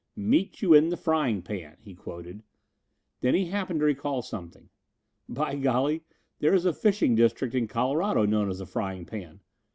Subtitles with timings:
[0.15, 2.41] "'Meet you in the Frying Pan,'" he quoted.
[3.19, 4.69] Then he happened to recall something.
[5.29, 6.01] "By golly,
[6.39, 9.41] there is a fishing district in Colorado known as the Frying Pan.